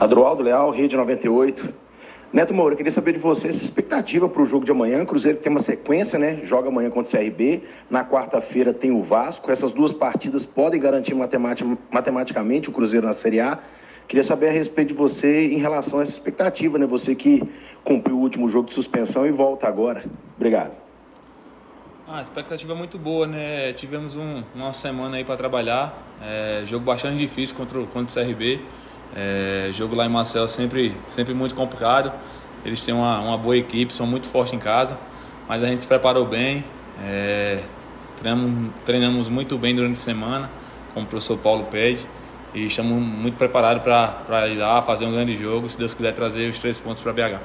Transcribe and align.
Adroaldo 0.00 0.44
Leal, 0.44 0.70
Rede 0.70 0.96
98. 0.96 1.74
Neto 2.32 2.54
Moura, 2.54 2.76
queria 2.76 2.92
saber 2.92 3.14
de 3.14 3.18
você 3.18 3.48
essa 3.48 3.64
expectativa 3.64 4.28
para 4.28 4.40
o 4.40 4.46
jogo 4.46 4.64
de 4.64 4.70
amanhã. 4.70 5.04
Cruzeiro 5.04 5.38
tem 5.38 5.50
uma 5.50 5.58
sequência, 5.58 6.16
né? 6.18 6.38
Joga 6.44 6.68
amanhã 6.68 6.88
contra 6.88 7.18
o 7.18 7.20
CRB. 7.20 7.64
Na 7.90 8.04
quarta-feira 8.04 8.72
tem 8.72 8.92
o 8.92 9.02
Vasco. 9.02 9.50
Essas 9.50 9.72
duas 9.72 9.92
partidas 9.92 10.46
podem 10.46 10.78
garantir 10.78 11.16
matematicamente 11.90 12.68
o 12.68 12.72
Cruzeiro 12.72 13.06
na 13.06 13.12
Série 13.12 13.40
A. 13.40 13.58
Queria 14.06 14.22
saber 14.22 14.50
a 14.50 14.52
respeito 14.52 14.88
de 14.88 14.94
você 14.94 15.48
em 15.48 15.58
relação 15.58 15.98
a 15.98 16.02
essa 16.02 16.12
expectativa, 16.12 16.78
né? 16.78 16.86
Você 16.86 17.16
que 17.16 17.42
cumpriu 17.82 18.18
o 18.18 18.20
último 18.20 18.48
jogo 18.48 18.68
de 18.68 18.74
suspensão 18.74 19.26
e 19.26 19.32
volta 19.32 19.66
agora. 19.66 20.04
Obrigado. 20.36 20.74
Ah, 22.06 22.18
a 22.18 22.22
expectativa 22.22 22.72
é 22.72 22.76
muito 22.76 22.96
boa, 22.98 23.26
né? 23.26 23.72
Tivemos 23.72 24.16
um, 24.16 24.44
uma 24.54 24.72
semana 24.72 25.16
aí 25.16 25.24
para 25.24 25.36
trabalhar. 25.36 25.92
É, 26.22 26.62
jogo 26.66 26.84
bastante 26.84 27.18
difícil 27.18 27.56
contra, 27.56 27.82
contra 27.82 28.22
o 28.22 28.26
CRB. 28.26 28.60
É, 29.16 29.70
jogo 29.72 29.94
lá 29.94 30.06
em 30.06 30.08
Marcel 30.08 30.46
sempre, 30.48 30.94
sempre 31.06 31.34
muito 31.34 31.54
complicado. 31.54 32.12
Eles 32.64 32.80
têm 32.80 32.94
uma, 32.94 33.20
uma 33.20 33.38
boa 33.38 33.56
equipe, 33.56 33.94
são 33.94 34.06
muito 34.06 34.26
fortes 34.26 34.52
em 34.52 34.58
casa, 34.58 34.98
mas 35.48 35.62
a 35.62 35.66
gente 35.66 35.80
se 35.80 35.86
preparou 35.86 36.26
bem. 36.26 36.64
É, 37.02 37.60
treinamos, 38.18 38.70
treinamos 38.84 39.28
muito 39.28 39.56
bem 39.56 39.74
durante 39.74 39.92
a 39.92 40.00
semana, 40.00 40.50
como 40.92 41.06
o 41.06 41.08
professor 41.08 41.38
Paulo 41.38 41.66
pede, 41.70 42.06
e 42.52 42.66
estamos 42.66 42.94
muito 42.94 43.36
preparados 43.36 43.82
para 43.82 44.48
ir 44.48 44.56
lá 44.56 44.82
fazer 44.82 45.06
um 45.06 45.12
grande 45.12 45.36
jogo, 45.36 45.68
se 45.68 45.78
Deus 45.78 45.94
quiser 45.94 46.12
trazer 46.12 46.48
os 46.48 46.58
três 46.58 46.78
pontos 46.78 47.02
para 47.02 47.12
BH. 47.12 47.40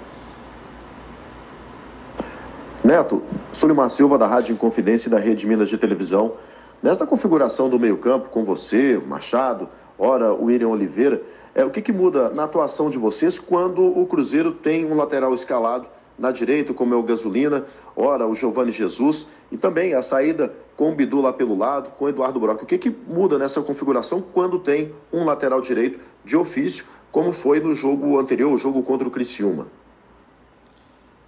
Neto, 2.83 3.23
Sulimar 3.53 3.89
Silva 3.89 4.17
da 4.17 4.27
Rádio 4.27 4.53
Inconfidência 4.53 5.07
e 5.07 5.11
da 5.11 5.17
Rede 5.17 5.47
Minas 5.47 5.69
de 5.69 5.77
Televisão. 5.77 6.33
Nesta 6.81 7.05
configuração 7.05 7.69
do 7.69 7.79
meio-campo, 7.79 8.27
com 8.27 8.43
você, 8.43 9.01
Machado, 9.07 9.69
ora 9.97 10.33
o 10.33 10.45
William 10.45 10.67
Oliveira, 10.67 11.21
é, 11.55 11.63
o 11.63 11.69
que, 11.69 11.81
que 11.81 11.91
muda 11.91 12.29
na 12.29 12.43
atuação 12.45 12.89
de 12.89 12.97
vocês 12.97 13.37
quando 13.37 13.81
o 13.81 14.05
Cruzeiro 14.05 14.51
tem 14.51 14.85
um 14.85 14.95
lateral 14.95 15.33
escalado 15.33 15.87
na 16.17 16.31
direita, 16.31 16.73
como 16.73 16.93
é 16.93 16.97
o 16.97 17.03
Gasolina, 17.03 17.65
ora 17.95 18.27
o 18.27 18.35
Giovanni 18.35 18.71
Jesus, 18.71 19.27
e 19.51 19.57
também 19.57 19.93
a 19.93 20.01
saída 20.01 20.53
com 20.75 20.91
o 20.91 20.95
Bidu 20.95 21.21
lá 21.21 21.33
pelo 21.33 21.57
lado, 21.57 21.91
com 21.91 22.05
o 22.05 22.09
Eduardo 22.09 22.39
Brock. 22.39 22.63
O 22.63 22.65
que, 22.65 22.77
que 22.77 22.89
muda 22.89 23.37
nessa 23.37 23.61
configuração 23.61 24.21
quando 24.21 24.59
tem 24.59 24.93
um 25.11 25.23
lateral 25.23 25.61
direito 25.61 25.99
de 26.23 26.35
ofício, 26.35 26.85
como 27.11 27.31
foi 27.31 27.59
no 27.59 27.75
jogo 27.75 28.19
anterior, 28.19 28.51
o 28.51 28.57
jogo 28.57 28.81
contra 28.83 29.07
o 29.07 29.11
Criciúma? 29.11 29.67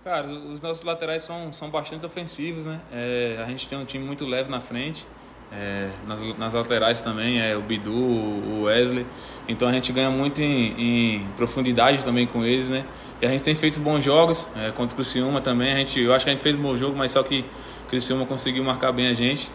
Cara, 0.03 0.27
os 0.27 0.61
nossos 0.61 0.83
laterais 0.83 1.23
são, 1.23 1.51
são 1.51 1.69
bastante 1.69 2.05
ofensivos, 2.05 2.65
né? 2.67 2.79
É, 2.91 3.37
a 3.43 3.49
gente 3.49 3.67
tem 3.67 3.77
um 3.77 3.85
time 3.85 4.05
muito 4.05 4.23
leve 4.23 4.51
na 4.51 4.61
frente. 4.61 5.07
É, 5.51 5.89
nas, 6.07 6.23
nas, 6.37 6.53
laterais 6.53 7.01
também 7.01 7.39
é 7.41 7.55
o 7.55 7.61
Bidu, 7.61 7.91
o 7.91 8.63
Wesley. 8.63 9.05
Então 9.47 9.67
a 9.67 9.71
gente 9.71 9.91
ganha 9.91 10.09
muito 10.09 10.41
em, 10.41 11.17
em, 11.17 11.27
profundidade 11.37 12.03
também 12.03 12.25
com 12.25 12.43
eles, 12.43 12.69
né? 12.69 12.85
E 13.21 13.25
a 13.25 13.29
gente 13.29 13.43
tem 13.43 13.55
feito 13.55 13.79
bons 13.79 14.03
jogos 14.03 14.47
é, 14.55 14.71
contra 14.71 14.93
o 14.93 14.95
Criciúma 14.95 15.39
também. 15.39 15.73
A 15.73 15.77
gente, 15.77 16.01
eu 16.01 16.13
acho 16.13 16.25
que 16.25 16.31
a 16.31 16.33
gente 16.33 16.41
fez 16.41 16.55
um 16.55 16.61
bom 16.61 16.75
jogo, 16.75 16.97
mas 16.97 17.11
só 17.11 17.21
que 17.21 17.45
o 17.85 17.89
Criciúma 17.89 18.25
conseguiu 18.25 18.63
marcar 18.63 18.91
bem 18.91 19.07
a 19.07 19.13
gente. 19.13 19.51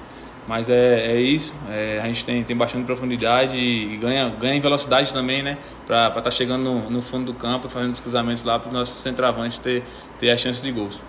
Mas 0.48 0.68
é, 0.68 1.12
é 1.12 1.20
isso, 1.20 1.54
é, 1.70 2.00
a 2.02 2.06
gente 2.06 2.24
tem, 2.24 2.42
tem 2.42 2.56
bastante 2.56 2.84
profundidade 2.84 3.56
e, 3.56 3.94
e 3.94 3.96
ganha, 3.98 4.30
ganha 4.30 4.54
em 4.54 4.60
velocidade 4.60 5.12
também, 5.12 5.42
né? 5.42 5.58
Para 5.86 6.08
estar 6.08 6.22
tá 6.22 6.30
chegando 6.30 6.64
no, 6.64 6.90
no, 6.90 7.02
fundo 7.02 7.26
do 7.26 7.34
campo, 7.34 7.68
fazendo 7.68 7.92
os 7.92 8.00
cruzamentos 8.00 8.42
lá 8.42 8.58
para 8.58 8.68
os 8.68 8.74
nossos 8.74 9.00
centroavantes 9.00 9.58
ter, 9.58 9.82
ter 10.18 10.30
a 10.30 10.36
chance 10.36 10.62
de 10.62 10.72
gols. 10.72 11.02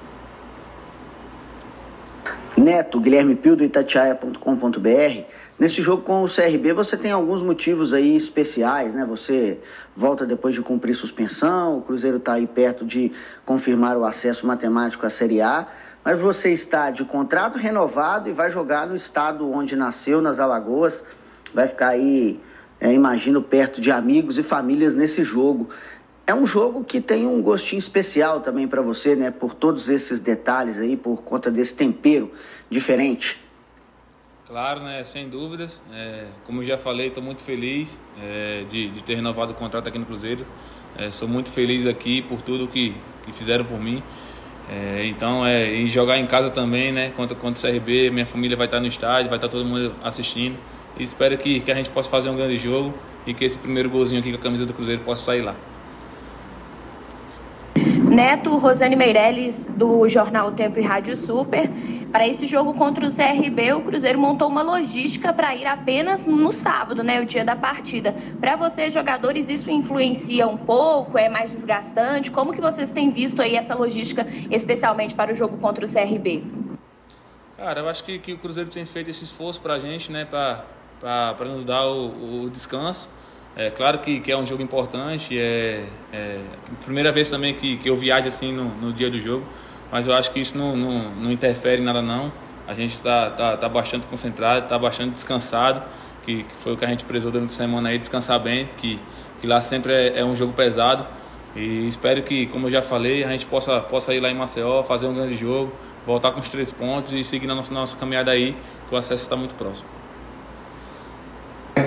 Neto, 2.61 2.99
Guilherme 2.99 3.35
Pio 3.35 3.55
do 3.55 3.63
Itatiaia.com.br. 3.63 5.23
Nesse 5.57 5.81
jogo 5.81 6.03
com 6.03 6.23
o 6.23 6.27
CRB 6.27 6.73
você 6.73 6.95
tem 6.95 7.11
alguns 7.11 7.41
motivos 7.41 7.91
aí 7.91 8.15
especiais, 8.15 8.93
né? 8.93 9.03
Você 9.03 9.57
volta 9.95 10.27
depois 10.27 10.53
de 10.53 10.61
cumprir 10.61 10.93
suspensão, 10.93 11.79
o 11.79 11.81
Cruzeiro 11.81 12.17
está 12.17 12.33
aí 12.33 12.45
perto 12.45 12.85
de 12.85 13.11
confirmar 13.47 13.97
o 13.97 14.05
acesso 14.05 14.45
matemático 14.45 15.03
à 15.07 15.09
Série 15.09 15.41
A, 15.41 15.67
mas 16.05 16.19
você 16.19 16.53
está 16.53 16.91
de 16.91 17.03
contrato 17.03 17.57
renovado 17.57 18.29
e 18.29 18.31
vai 18.31 18.51
jogar 18.51 18.85
no 18.85 18.95
estado 18.95 19.51
onde 19.51 19.75
nasceu, 19.75 20.21
nas 20.21 20.39
Alagoas, 20.39 21.03
vai 21.55 21.67
ficar 21.67 21.89
aí, 21.89 22.39
é, 22.79 22.93
imagino, 22.93 23.41
perto 23.41 23.81
de 23.81 23.91
amigos 23.91 24.37
e 24.37 24.43
famílias 24.43 24.93
nesse 24.93 25.23
jogo. 25.23 25.69
É 26.25 26.33
um 26.33 26.45
jogo 26.45 26.83
que 26.83 27.01
tem 27.01 27.25
um 27.27 27.41
gostinho 27.41 27.79
especial 27.79 28.41
também 28.41 28.67
para 28.67 28.81
você, 28.81 29.15
né? 29.15 29.31
Por 29.31 29.53
todos 29.53 29.89
esses 29.89 30.19
detalhes 30.19 30.79
aí, 30.79 30.95
por 30.95 31.23
conta 31.23 31.49
desse 31.49 31.75
tempero 31.75 32.31
diferente. 32.69 33.39
Claro, 34.45 34.81
né? 34.81 35.03
Sem 35.03 35.29
dúvidas. 35.29 35.81
É, 35.91 36.27
como 36.45 36.61
eu 36.61 36.67
já 36.67 36.77
falei, 36.77 37.07
estou 37.07 37.23
muito 37.23 37.41
feliz 37.41 37.99
é, 38.21 38.65
de, 38.69 38.89
de, 38.89 39.03
ter 39.03 39.15
renovado 39.15 39.53
o 39.53 39.55
contrato 39.55 39.87
aqui 39.87 39.97
no 39.97 40.05
Cruzeiro. 40.05 40.45
É, 40.97 41.09
sou 41.09 41.27
muito 41.27 41.49
feliz 41.49 41.85
aqui 41.87 42.21
por 42.21 42.41
tudo 42.41 42.67
que, 42.67 42.93
que 43.25 43.31
fizeram 43.31 43.65
por 43.65 43.79
mim. 43.79 44.03
É, 44.69 45.05
então, 45.05 45.45
é, 45.45 45.71
e 45.73 45.87
jogar 45.87 46.17
em 46.17 46.27
casa 46.27 46.49
também, 46.49 46.91
né? 46.91 47.11
Contra, 47.15 47.35
contra 47.35 47.69
o 47.69 47.71
CRB, 47.71 48.11
minha 48.11 48.25
família 48.25 48.55
vai 48.55 48.67
estar 48.67 48.79
no 48.79 48.87
estádio, 48.87 49.29
vai 49.29 49.37
estar 49.37 49.49
todo 49.49 49.65
mundo 49.65 49.95
assistindo. 50.03 50.57
E 50.97 51.03
espero 51.03 51.37
que, 51.37 51.61
que 51.61 51.71
a 51.71 51.75
gente 51.75 51.89
possa 51.89 52.09
fazer 52.09 52.29
um 52.29 52.35
grande 52.35 52.57
jogo 52.57 52.93
e 53.25 53.33
que 53.33 53.45
esse 53.45 53.57
primeiro 53.57 53.89
golzinho 53.89 54.19
aqui 54.19 54.31
com 54.31 54.37
a 54.37 54.41
camisa 54.41 54.65
do 54.65 54.73
Cruzeiro 54.73 55.01
possa 55.01 55.23
sair 55.23 55.41
lá. 55.41 55.55
Neto 58.11 58.57
Rosane 58.57 58.97
Meirelles, 58.97 59.67
do 59.67 60.05
jornal 60.09 60.51
Tempo 60.51 60.77
e 60.77 60.81
Rádio 60.81 61.15
Super. 61.15 61.69
Para 62.11 62.27
esse 62.27 62.45
jogo 62.45 62.73
contra 62.73 63.07
o 63.07 63.09
CRB, 63.09 63.71
o 63.71 63.83
Cruzeiro 63.83 64.19
montou 64.19 64.49
uma 64.49 64.61
logística 64.61 65.31
para 65.31 65.55
ir 65.55 65.65
apenas 65.65 66.25
no 66.25 66.51
sábado, 66.51 67.03
né, 67.03 67.21
o 67.21 67.25
dia 67.25 67.45
da 67.45 67.55
partida. 67.55 68.13
Para 68.37 68.57
vocês, 68.57 68.93
jogadores, 68.93 69.47
isso 69.47 69.71
influencia 69.71 70.45
um 70.45 70.57
pouco? 70.57 71.17
É 71.17 71.29
mais 71.29 71.51
desgastante? 71.51 72.29
Como 72.29 72.51
que 72.51 72.59
vocês 72.59 72.91
têm 72.91 73.11
visto 73.11 73.41
aí 73.41 73.55
essa 73.55 73.75
logística, 73.75 74.27
especialmente 74.49 75.15
para 75.15 75.31
o 75.31 75.35
jogo 75.35 75.57
contra 75.57 75.85
o 75.85 75.87
CRB? 75.89 76.43
Cara, 77.55 77.79
eu 77.79 77.87
acho 77.87 78.03
que, 78.03 78.19
que 78.19 78.33
o 78.33 78.37
Cruzeiro 78.37 78.69
tem 78.69 78.85
feito 78.85 79.09
esse 79.09 79.23
esforço 79.23 79.61
para 79.61 79.75
a 79.75 79.79
gente, 79.79 80.11
né, 80.11 80.25
para 80.25 80.65
nos 81.45 81.63
dar 81.63 81.87
o, 81.87 82.43
o 82.43 82.49
descanso. 82.49 83.07
É 83.55 83.69
claro 83.69 83.99
que, 83.99 84.21
que 84.21 84.31
é 84.31 84.37
um 84.37 84.45
jogo 84.45 84.63
importante, 84.63 85.37
é, 85.37 85.85
é 86.13 86.39
a 86.71 86.83
primeira 86.85 87.11
vez 87.11 87.29
também 87.29 87.53
que, 87.53 87.77
que 87.77 87.89
eu 87.89 87.97
viajo 87.97 88.27
assim 88.27 88.53
no, 88.53 88.63
no 88.63 88.93
dia 88.93 89.09
do 89.09 89.19
jogo, 89.19 89.45
mas 89.91 90.07
eu 90.07 90.13
acho 90.15 90.31
que 90.31 90.39
isso 90.39 90.57
não, 90.57 90.75
não, 90.75 91.11
não 91.15 91.31
interfere 91.31 91.81
em 91.81 91.85
nada 91.85 92.01
não. 92.01 92.31
A 92.65 92.73
gente 92.73 92.93
está 92.93 93.29
tá, 93.31 93.57
tá 93.57 93.67
bastante 93.67 94.07
concentrado, 94.07 94.63
está 94.63 94.79
bastante 94.79 95.11
descansado, 95.11 95.83
que, 96.23 96.43
que, 96.43 96.53
foi 96.55 96.73
o 96.73 96.77
que 96.77 96.85
a 96.85 96.87
gente 96.87 97.03
prezou 97.03 97.29
durante 97.29 97.49
a 97.49 97.53
semana 97.53 97.89
aí, 97.89 97.99
descansar 97.99 98.39
bem, 98.39 98.67
que, 98.77 98.97
que 99.41 99.47
lá 99.47 99.59
sempre 99.59 99.91
é, 99.91 100.19
é 100.19 100.25
um 100.25 100.35
jogo 100.35 100.53
pesado. 100.53 101.05
E 101.53 101.89
espero 101.89 102.23
que, 102.23 102.45
como 102.45 102.67
eu 102.67 102.71
já 102.71 102.81
falei, 102.81 103.25
a 103.25 103.29
gente 103.31 103.45
possa, 103.45 103.81
possa 103.81 104.13
ir 104.13 104.21
lá 104.21 104.29
em 104.29 104.35
Maceió, 104.35 104.81
fazer 104.83 105.07
um 105.07 105.13
grande 105.13 105.35
jogo, 105.35 105.73
voltar 106.05 106.31
com 106.31 106.39
os 106.39 106.47
três 106.47 106.71
pontos 106.71 107.11
e 107.11 107.21
seguir 107.21 107.47
na 107.47 107.55
nossa, 107.55 107.73
nossa 107.73 107.97
caminhada 107.97 108.31
aí, 108.31 108.55
que 108.87 108.95
o 108.95 108.97
acesso 108.97 109.23
está 109.23 109.35
muito 109.35 109.55
próximo. 109.55 110.00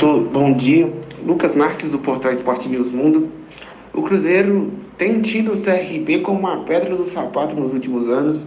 Bom 0.02 0.52
dia, 0.52 0.92
Lucas 1.24 1.54
Marques 1.54 1.92
do 1.92 2.00
portal 2.00 2.32
Esporte 2.32 2.68
News 2.68 2.90
Mundo. 2.90 3.28
O 3.92 4.02
Cruzeiro 4.02 4.72
tem 4.98 5.22
tido 5.22 5.52
o 5.52 5.56
CRB 5.56 6.18
como 6.18 6.40
uma 6.40 6.64
pedra 6.64 6.96
do 6.96 7.06
sapato 7.06 7.54
nos 7.54 7.72
últimos 7.72 8.08
anos. 8.08 8.44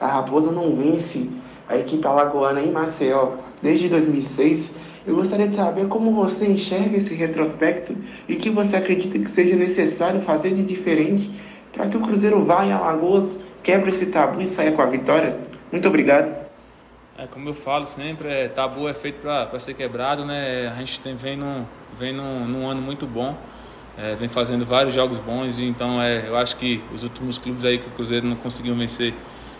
A 0.00 0.06
Raposa 0.06 0.50
não 0.50 0.74
vence 0.74 1.28
a 1.68 1.76
equipe 1.76 2.06
alagoana 2.06 2.62
em 2.62 2.70
Maceió 2.70 3.32
desde 3.62 3.90
2006. 3.90 4.70
Eu 5.06 5.16
gostaria 5.16 5.46
de 5.46 5.54
saber 5.54 5.86
como 5.86 6.14
você 6.14 6.46
enxerga 6.46 6.96
esse 6.96 7.12
retrospecto 7.12 7.94
e 8.26 8.32
o 8.32 8.38
que 8.38 8.48
você 8.48 8.76
acredita 8.76 9.18
que 9.18 9.30
seja 9.30 9.54
necessário 9.54 10.20
fazer 10.20 10.54
de 10.54 10.62
diferente 10.62 11.30
para 11.74 11.88
que 11.88 11.96
o 11.98 12.00
Cruzeiro 12.00 12.42
vá 12.42 12.64
em 12.64 12.72
Alagoas, 12.72 13.38
quebre 13.62 13.90
esse 13.90 14.06
tabu 14.06 14.40
e 14.40 14.46
saia 14.46 14.72
com 14.72 14.80
a 14.80 14.86
vitória. 14.86 15.36
Muito 15.70 15.86
obrigado. 15.86 16.45
É, 17.18 17.26
como 17.26 17.48
eu 17.48 17.54
falo 17.54 17.86
sempre, 17.86 18.28
é, 18.28 18.46
tabu 18.46 18.86
é 18.86 18.92
feito 18.92 19.22
para 19.22 19.58
ser 19.58 19.72
quebrado, 19.72 20.22
né? 20.22 20.68
A 20.68 20.78
gente 20.80 21.00
tem, 21.00 21.14
vem, 21.16 21.34
num, 21.34 21.64
vem 21.98 22.12
num, 22.12 22.46
num 22.46 22.68
ano 22.68 22.82
muito 22.82 23.06
bom, 23.06 23.34
é, 23.96 24.14
vem 24.14 24.28
fazendo 24.28 24.66
vários 24.66 24.94
jogos 24.94 25.18
bons, 25.18 25.58
então 25.58 26.02
é, 26.02 26.28
eu 26.28 26.36
acho 26.36 26.56
que 26.56 26.82
os 26.92 27.02
últimos 27.02 27.38
clubes 27.38 27.64
aí 27.64 27.78
que 27.78 27.86
o 27.86 27.90
Cruzeiro 27.92 28.26
não 28.26 28.36
conseguiu 28.36 28.74
vencer, 28.74 29.14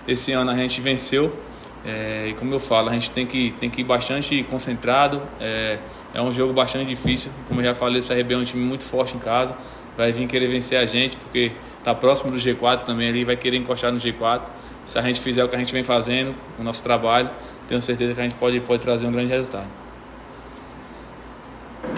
esse 0.06 0.32
ano 0.32 0.50
a 0.50 0.55
gente 0.55 0.82
venceu. 0.82 1.35
É, 1.82 2.26
e 2.29 2.35
como 2.35 2.53
eu 2.53 2.61
falo, 2.61 2.91
a 2.91 2.93
gente 2.93 3.11
tem 3.11 3.26
que, 3.26 3.53
tem 3.53 3.70
que 3.70 3.81
ir 3.81 3.85
bastante 3.85 4.43
concentrado, 4.50 5.23
é, 5.41 5.79
é 6.12 6.20
um 6.20 6.35
jogo 6.35 6.52
bastante 6.52 6.85
difícil, 6.85 7.32
como 7.49 7.62
eu 7.62 7.64
já 7.64 7.75
falei, 7.75 8.00
o 8.00 8.06
CRB 8.06 8.35
é 8.35 8.37
um 8.37 8.44
time 8.44 8.62
muito 8.62 8.85
forte 8.85 9.17
em 9.17 9.19
casa, 9.19 9.56
vai 9.97 10.13
vir 10.13 10.27
querer 10.27 10.49
vencer 10.49 10.79
a 10.79 10.87
gente, 10.87 11.17
porque 11.17 11.53
está 11.79 11.95
próximo 11.95 12.31
do 12.31 12.39
G4 12.39 12.85
também 12.85 13.09
ali, 13.09 13.25
vai 13.25 13.37
querer 13.37 13.57
encostar 13.57 13.93
no 13.93 13.99
G4 13.99 14.43
se 14.87 14.99
a 14.99 15.03
gente 15.03 15.21
fizer 15.21 15.45
o 15.45 15.49
que 15.49 15.57
a 15.57 15.59
gente 15.59 15.73
vem 15.73 15.83
fazendo, 15.83 16.35
o 16.59 16.63
nosso 16.63 16.83
trabalho, 16.83 17.29
tenho 17.67 17.83
certeza 17.83 18.15
que 18.15 18.21
a 18.21 18.23
gente 18.23 18.37
pode, 18.37 18.61
pode 18.61 18.83
trazer 18.83 19.07
um 19.07 19.13
grande 19.13 19.33
resultado. 19.33 19.67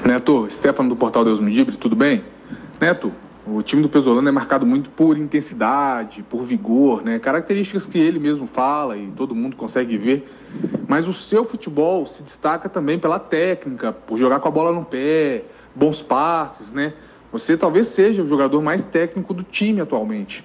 Neto, 0.04 0.48
Stefano 0.50 0.88
do 0.88 0.96
Portal 0.96 1.24
Deus 1.24 1.38
Me 1.38 1.52
Dibre, 1.52 1.76
tudo 1.76 1.94
bem? 1.94 2.24
Neto, 2.80 3.12
o 3.46 3.62
time 3.62 3.82
do 3.82 3.88
Pesolano 3.88 4.28
é 4.28 4.32
marcado 4.32 4.64
muito 4.64 4.88
por 4.90 5.18
intensidade, 5.18 6.22
por 6.22 6.42
vigor, 6.44 7.02
né? 7.02 7.18
características 7.18 7.86
que 7.86 7.98
ele 7.98 8.18
mesmo 8.18 8.46
fala 8.46 8.96
e 8.96 9.08
todo 9.08 9.34
mundo 9.34 9.56
consegue 9.56 9.98
ver. 9.98 10.30
Mas 10.86 11.06
o 11.06 11.12
seu 11.12 11.44
futebol 11.44 12.06
se 12.06 12.22
destaca 12.22 12.68
também 12.68 12.98
pela 12.98 13.18
técnica, 13.18 13.92
por 13.92 14.18
jogar 14.18 14.40
com 14.40 14.48
a 14.48 14.50
bola 14.50 14.72
no 14.72 14.84
pé, 14.84 15.44
bons 15.74 16.00
passes, 16.00 16.72
né? 16.72 16.94
Você 17.30 17.56
talvez 17.56 17.88
seja 17.88 18.22
o 18.22 18.26
jogador 18.26 18.62
mais 18.62 18.82
técnico 18.82 19.34
do 19.34 19.42
time 19.42 19.80
atualmente. 19.80 20.44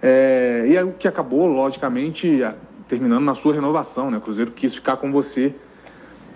É, 0.00 0.64
e 0.66 0.76
é 0.76 0.82
o 0.82 0.92
que 0.92 1.06
acabou, 1.06 1.46
logicamente, 1.46 2.40
terminando 2.88 3.24
na 3.24 3.34
sua 3.34 3.54
renovação, 3.54 4.10
né? 4.10 4.18
O 4.18 4.20
Cruzeiro 4.20 4.50
quis 4.50 4.74
ficar 4.74 4.96
com 4.96 5.12
você. 5.12 5.54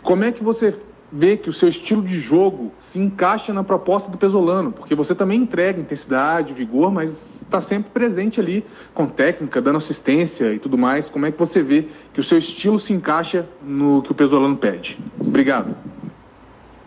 Como 0.03 0.23
é 0.23 0.31
que 0.31 0.45
você 0.45 0.75
vê 1.11 1.37
que 1.37 1.49
o 1.49 1.53
seu 1.53 1.69
estilo 1.69 2.03
de 2.03 2.21
jogo 2.21 2.73
se 2.79 2.99
encaixa 2.99 3.53
na 3.53 3.65
proposta 3.65 4.11
do 4.11 4.19
Pesolano? 4.19 4.71
Porque 4.71 4.95
você 4.95 5.15
também 5.15 5.41
entrega 5.41 5.81
intensidade, 5.81 6.53
vigor, 6.53 6.93
mas 6.93 7.43
está 7.43 7.61
sempre 7.61 7.91
presente 7.91 8.39
ali 8.39 8.65
com 8.95 9.07
técnica, 9.07 9.61
dando 9.61 9.79
assistência 9.79 10.53
e 10.53 10.59
tudo 10.59 10.79
mais. 10.79 11.09
Como 11.09 11.27
é 11.27 11.33
que 11.33 11.39
você 11.39 11.63
vê 11.63 11.87
que 12.13 12.21
o 12.21 12.23
seu 12.23 12.39
estilo 12.39 12.79
se 12.79 12.93
encaixa 12.93 13.47
no 13.63 14.03
que 14.03 14.13
o 14.13 14.15
Pesolano 14.15 14.57
pede? 14.57 14.99
Obrigado. 15.19 15.75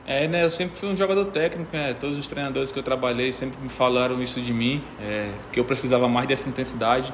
É, 0.10 0.28
né, 0.28 0.44
eu 0.44 0.50
sempre 0.50 0.76
fui 0.76 0.90
um 0.90 0.98
jogador 0.98 1.24
técnico, 1.26 1.70
né? 1.72 1.94
Todos 1.94 2.18
os 2.18 2.28
treinadores 2.28 2.72
que 2.72 2.80
eu 2.80 2.82
trabalhei 2.82 3.32
sempre 3.32 3.62
me 3.62 3.70
falaram 3.70 4.20
isso 4.20 4.42
de 4.42 4.52
mim, 4.52 4.82
é, 5.00 5.30
que 5.54 5.60
eu 5.60 5.64
precisava 5.64 6.10
mais 6.10 6.28
dessa 6.28 6.50
intensidade. 6.50 7.14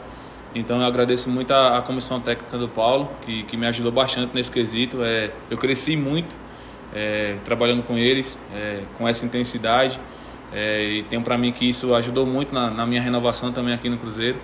Então 0.55 0.79
eu 0.79 0.87
agradeço 0.87 1.29
muito 1.29 1.53
a 1.53 1.81
comissão 1.81 2.21
técnica 2.21 2.57
do 2.57 2.69
Paulo, 2.69 3.11
que, 3.25 3.43
que 3.43 3.57
me 3.57 3.67
ajudou 3.67 3.91
bastante 3.91 4.33
nesse 4.33 4.49
quesito. 4.49 5.03
É, 5.03 5.29
eu 5.49 5.57
cresci 5.57 5.97
muito 5.97 6.33
é, 6.93 7.35
trabalhando 7.43 7.83
com 7.83 7.97
eles, 7.97 8.39
é, 8.55 8.83
com 8.97 9.05
essa 9.05 9.25
intensidade. 9.25 9.99
É, 10.53 10.81
e 10.81 11.03
tenho 11.03 11.21
para 11.21 11.37
mim 11.37 11.51
que 11.51 11.67
isso 11.67 11.93
ajudou 11.95 12.25
muito 12.25 12.55
na, 12.55 12.71
na, 12.71 12.85
minha 12.85 13.01
renovação 13.01 13.51
também 13.51 13.73
aqui 13.73 13.89
no 13.89 13.97
Cruzeiro. 13.97 14.37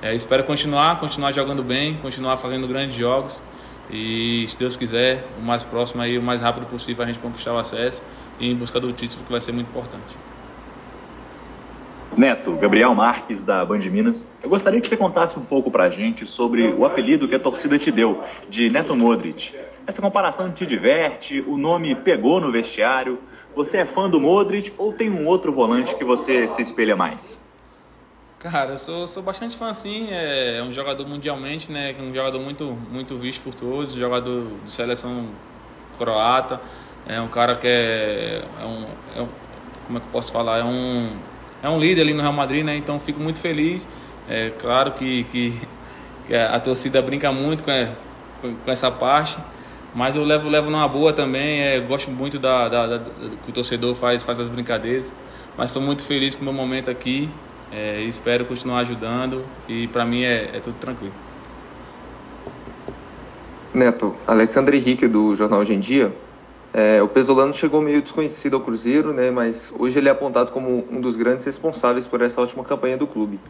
É, 0.00 0.14
espero 0.14 0.44
continuar, 0.44 1.00
continuar 1.00 1.32
jogando 1.32 1.64
bem, 1.64 1.96
continuar 1.96 2.36
fazendo 2.36 2.68
grandes 2.68 2.94
jogos. 2.94 3.42
E 3.90 4.44
se 4.48 4.58
Deus 4.58 4.76
quiser, 4.76 5.24
o 5.38 5.42
mais 5.42 5.62
próximo 5.62 6.02
aí, 6.02 6.18
o 6.18 6.22
mais 6.22 6.40
rápido 6.40 6.66
possível 6.66 7.04
a 7.04 7.06
gente 7.06 7.18
conquistar 7.18 7.52
o 7.52 7.58
acesso 7.58 8.02
e 8.38 8.50
em 8.50 8.54
busca 8.54 8.80
do 8.80 8.92
título 8.92 9.24
que 9.24 9.30
vai 9.30 9.40
ser 9.40 9.52
muito 9.52 9.68
importante. 9.68 10.16
Neto, 12.16 12.52
Gabriel 12.52 12.94
Marques 12.94 13.42
da 13.42 13.64
Band 13.64 13.80
Minas. 13.90 14.26
Eu 14.42 14.48
gostaria 14.48 14.80
que 14.80 14.88
você 14.88 14.96
contasse 14.96 15.38
um 15.38 15.44
pouco 15.44 15.70
pra 15.70 15.90
gente 15.90 16.26
sobre 16.26 16.66
o 16.66 16.84
apelido 16.86 17.28
que 17.28 17.34
a 17.34 17.38
torcida 17.38 17.78
te 17.78 17.90
deu, 17.90 18.22
de 18.48 18.70
Neto 18.70 18.96
Modric. 18.96 19.54
Essa 19.86 20.00
comparação 20.00 20.50
te 20.50 20.64
diverte? 20.64 21.44
O 21.46 21.58
nome 21.58 21.94
pegou 21.94 22.40
no 22.40 22.50
vestiário? 22.50 23.18
Você 23.54 23.78
é 23.78 23.84
fã 23.84 24.08
do 24.08 24.18
Modric 24.18 24.72
ou 24.78 24.92
tem 24.92 25.10
um 25.10 25.26
outro 25.26 25.52
volante 25.52 25.94
que 25.94 26.04
você 26.04 26.48
se 26.48 26.62
espelha 26.62 26.96
mais? 26.96 27.38
Cara, 28.38 28.72
eu 28.72 28.78
sou, 28.78 29.06
sou 29.06 29.22
bastante 29.22 29.56
fã 29.56 29.72
sim, 29.72 30.08
é, 30.10 30.58
é 30.58 30.62
um 30.62 30.70
jogador 30.70 31.06
mundialmente, 31.08 31.72
né, 31.72 31.96
um 31.98 32.14
jogador 32.14 32.38
muito, 32.38 32.76
muito 32.92 33.16
visto 33.16 33.42
por 33.42 33.54
todos, 33.54 33.94
jogador 33.94 34.46
de 34.62 34.70
seleção 34.70 35.28
croata, 35.96 36.60
é 37.06 37.18
um 37.18 37.28
cara 37.28 37.56
que 37.56 37.66
é, 37.66 38.44
é, 38.60 38.64
um, 38.66 38.86
é 39.16 39.22
um, 39.22 39.28
como 39.86 39.96
é 39.96 40.00
que 40.02 40.06
eu 40.06 40.12
posso 40.12 40.30
falar, 40.30 40.58
é 40.58 40.64
um, 40.64 41.16
é 41.62 41.68
um 41.70 41.80
líder 41.80 42.02
ali 42.02 42.12
no 42.12 42.20
Real 42.20 42.32
Madrid, 42.34 42.62
né, 42.62 42.76
então 42.76 43.00
fico 43.00 43.18
muito 43.18 43.40
feliz, 43.40 43.88
é 44.28 44.50
claro 44.50 44.92
que, 44.92 45.24
que, 45.24 45.58
que 46.26 46.36
a 46.36 46.60
torcida 46.60 47.00
brinca 47.00 47.32
muito 47.32 47.64
com, 47.64 47.72
com, 48.42 48.54
com 48.54 48.70
essa 48.70 48.90
parte, 48.90 49.38
mas 49.94 50.14
eu 50.14 50.22
levo, 50.22 50.50
levo 50.50 50.68
numa 50.68 50.86
boa 50.86 51.10
também, 51.10 51.62
é, 51.62 51.80
gosto 51.80 52.10
muito 52.10 52.38
da, 52.38 52.68
da, 52.68 52.86
da, 52.86 52.98
que 53.42 53.48
o 53.48 53.52
torcedor 53.52 53.94
faz, 53.94 54.22
faz 54.22 54.38
as 54.38 54.50
brincadeiras, 54.50 55.10
mas 55.56 55.70
estou 55.70 55.82
muito 55.82 56.04
feliz 56.04 56.34
com 56.34 56.42
o 56.42 56.44
meu 56.44 56.52
momento 56.52 56.90
aqui, 56.90 57.30
é, 57.72 58.00
espero 58.02 58.44
continuar 58.44 58.80
ajudando 58.80 59.44
e 59.68 59.88
para 59.88 60.04
mim 60.04 60.24
é, 60.24 60.56
é, 60.56 60.60
tudo 60.60 60.76
tranquilo. 60.78 61.12
Neto, 63.74 64.14
Alexandre 64.26 64.78
Henrique 64.78 65.06
do 65.06 65.34
Jornal 65.34 65.60
Hoje 65.60 65.74
em 65.74 65.80
Dia. 65.80 66.12
É, 66.72 67.02
o 67.02 67.08
Pesolano 67.08 67.54
chegou 67.54 67.80
meio 67.80 68.02
desconhecido 68.02 68.54
ao 68.56 68.60
Cruzeiro, 68.60 69.12
né, 69.12 69.30
mas 69.30 69.72
hoje 69.78 69.98
ele 69.98 70.08
é 70.08 70.12
apontado 70.12 70.52
como 70.52 70.86
um 70.90 71.00
dos 71.00 71.16
grandes 71.16 71.44
responsáveis 71.44 72.06
por 72.06 72.20
essa 72.20 72.40
última 72.40 72.64
campanha 72.64 72.96
do 72.96 73.06
clube. 73.06 73.40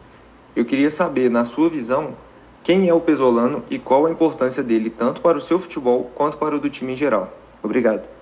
Eu 0.55 0.65
queria 0.65 0.89
saber, 0.89 1.29
na 1.29 1.43
sua 1.45 1.69
visão, 1.69 2.15
quem 2.63 2.87
é 2.87 2.93
o 2.93 3.01
Pesolano 3.01 3.63
e 3.69 3.77
qual 3.77 4.05
a 4.05 4.11
importância 4.11 4.63
dele 4.63 4.89
tanto 4.89 5.21
para 5.21 5.37
o 5.37 5.41
seu 5.41 5.59
futebol 5.59 6.11
quanto 6.15 6.37
para 6.37 6.55
o 6.55 6.59
do 6.59 6.69
time 6.69 6.93
em 6.93 6.95
geral. 6.95 7.31
Obrigado. 7.61 8.16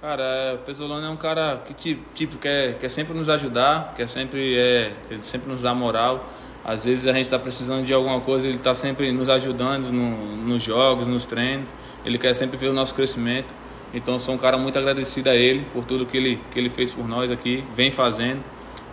Cara, 0.00 0.22
é, 0.22 0.54
o 0.54 0.58
Pesolano 0.58 1.04
é 1.04 1.10
um 1.10 1.16
cara 1.16 1.60
que 1.76 1.98
tipo, 2.14 2.38
quer, 2.38 2.78
quer 2.78 2.88
sempre 2.88 3.12
nos 3.14 3.28
ajudar, 3.28 3.94
quer 3.96 4.08
sempre, 4.08 4.56
é, 4.56 4.92
ele 5.10 5.22
sempre 5.22 5.50
nos 5.50 5.62
dá 5.62 5.74
moral. 5.74 6.24
Às 6.64 6.84
vezes 6.84 7.08
a 7.08 7.12
gente 7.12 7.24
está 7.24 7.36
precisando 7.36 7.84
de 7.84 7.92
alguma 7.92 8.20
coisa, 8.20 8.46
ele 8.46 8.58
está 8.58 8.72
sempre 8.76 9.10
nos 9.10 9.28
ajudando 9.28 9.90
no, 9.90 10.36
nos 10.36 10.62
jogos, 10.62 11.08
nos 11.08 11.26
treinos. 11.26 11.74
Ele 12.04 12.16
quer 12.16 12.32
sempre 12.32 12.56
ver 12.56 12.68
o 12.68 12.72
nosso 12.72 12.94
crescimento. 12.94 13.52
Então 13.92 14.20
sou 14.20 14.36
um 14.36 14.38
cara 14.38 14.56
muito 14.56 14.78
agradecido 14.78 15.30
a 15.30 15.34
ele 15.34 15.66
por 15.72 15.84
tudo 15.84 16.06
que 16.06 16.16
ele, 16.16 16.38
que 16.52 16.60
ele 16.60 16.70
fez 16.70 16.92
por 16.92 17.08
nós 17.08 17.32
aqui, 17.32 17.64
vem 17.74 17.90
fazendo. 17.90 18.40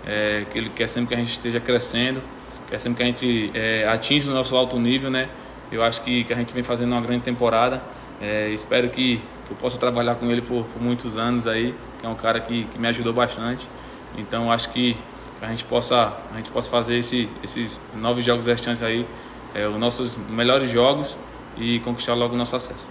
É, 0.07 0.45
que 0.51 0.57
ele 0.57 0.69
quer 0.69 0.87
sempre 0.87 1.09
que 1.09 1.13
a 1.13 1.17
gente 1.17 1.31
esteja 1.31 1.59
crescendo, 1.59 2.19
quer 2.67 2.79
sempre 2.79 2.97
que 2.97 3.03
a 3.03 3.05
gente 3.05 3.51
é, 3.53 3.87
atinja 3.87 4.31
o 4.31 4.33
nosso 4.33 4.55
alto 4.55 4.79
nível, 4.79 5.11
né? 5.11 5.29
Eu 5.71 5.83
acho 5.83 6.01
que, 6.01 6.23
que 6.23 6.33
a 6.33 6.35
gente 6.35 6.51
vem 6.51 6.63
fazendo 6.63 6.93
uma 6.93 7.01
grande 7.01 7.23
temporada. 7.23 7.81
É, 8.19 8.49
espero 8.49 8.89
que, 8.89 9.21
que, 9.45 9.51
eu 9.51 9.57
possa 9.57 9.77
trabalhar 9.77 10.15
com 10.15 10.29
ele 10.31 10.41
por, 10.41 10.65
por, 10.65 10.81
muitos 10.81 11.17
anos 11.17 11.47
aí, 11.47 11.75
que 11.99 12.05
é 12.05 12.09
um 12.09 12.15
cara 12.15 12.39
que, 12.39 12.65
que 12.65 12.79
me 12.79 12.87
ajudou 12.87 13.13
bastante. 13.13 13.67
Então 14.17 14.51
acho 14.51 14.69
que 14.69 14.97
a 15.41 15.47
gente 15.47 15.65
possa, 15.65 16.17
a 16.33 16.37
gente 16.37 16.49
possa 16.49 16.69
fazer 16.69 16.97
esse, 16.97 17.29
esses 17.43 17.79
nove 17.95 18.21
jogos 18.21 18.45
restantes 18.47 18.81
aí, 18.81 19.05
é, 19.53 19.67
os 19.67 19.77
nossos 19.77 20.17
melhores 20.17 20.69
jogos 20.69 21.17
e 21.57 21.79
conquistar 21.81 22.13
logo 22.13 22.33
o 22.33 22.37
nosso 22.37 22.55
acesso. 22.55 22.89